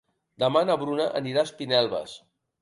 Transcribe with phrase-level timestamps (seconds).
[0.43, 2.17] Demà na Bruna anirà a Espinelves.